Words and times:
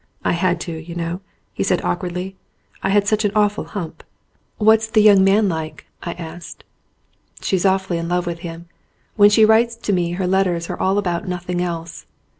"I 0.25 0.31
had 0.31 0.59
to, 0.61 0.71
you 0.83 0.95
know," 0.95 1.21
he 1.53 1.61
said 1.61 1.83
awkwardly. 1.83 2.35
"I 2.81 2.89
had 2.89 3.07
such 3.07 3.23
an 3.23 3.31
awful 3.35 3.65
hump." 3.65 4.03
177 4.57 4.57
ON 4.57 4.57
A 4.57 4.57
CHINESE 4.57 4.65
SCBEEN 4.65 4.65
"What's 4.65 4.87
the 4.87 5.01
young 5.03 5.23
man 5.23 5.47
like?" 5.47 5.85
I 6.01 6.13
asked. 6.35 6.63
"She's 7.43 7.65
awfully 7.67 7.99
in 7.99 8.07
love 8.09 8.25
with 8.25 8.39
him. 8.39 8.65
When 9.15 9.29
she 9.29 9.45
writes 9.45 9.75
to 9.75 9.93
me 9.93 10.13
her 10.13 10.25
letters 10.25 10.71
are 10.71 10.97
about 10.97 11.27
nothing 11.27 11.61
else." 11.61 12.07